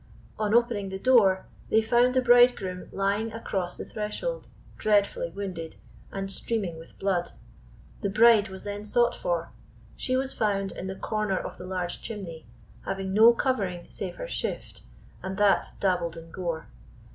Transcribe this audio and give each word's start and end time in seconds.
On 0.39 0.55
opening 0.55 0.89
the 0.89 0.97
door, 0.97 1.45
they 1.69 1.83
found 1.83 2.15
the 2.15 2.23
bridegroom 2.23 2.89
lying 2.91 3.31
across 3.31 3.77
the 3.77 3.85
threshold, 3.85 4.47
dreadfully 4.75 5.29
wounded, 5.29 5.75
and 6.11 6.31
streaming 6.31 6.79
with 6.79 6.97
blood. 6.97 7.33
The 8.01 8.09
bride 8.09 8.47
was 8.49 8.63
then 8.63 8.83
sought 8.83 9.13
for. 9.15 9.51
She 9.95 10.15
was 10.17 10.33
found 10.33 10.71
in 10.71 10.87
the 10.87 10.95
corner 10.95 11.37
of 11.37 11.59
the 11.59 11.67
large 11.67 12.01
chimney, 12.01 12.47
having 12.83 13.13
no 13.13 13.31
covering 13.33 13.85
save 13.89 14.15
her 14.15 14.27
shift, 14.27 14.81
and 15.21 15.37
that 15.37 15.73
dabbled 15.79 16.17
in 16.17 16.31
gore. 16.31 16.65